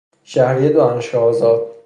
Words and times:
شهریه 0.23 0.69
دانشگاه 0.69 1.23
آزاد. 1.23 1.67